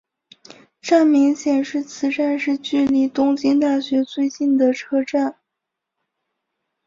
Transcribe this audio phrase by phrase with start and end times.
[0.81, 5.37] 站名显示此站是距离东京大学最近的车站。